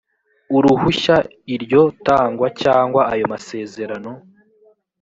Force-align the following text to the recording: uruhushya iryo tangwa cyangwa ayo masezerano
uruhushya 0.57 1.15
iryo 1.55 1.81
tangwa 2.05 2.47
cyangwa 2.61 3.01
ayo 3.13 3.25
masezerano 3.33 4.11